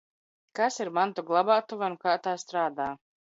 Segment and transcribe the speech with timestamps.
[0.59, 2.89] Kas ir mantu glabātuve un kā tā strādā?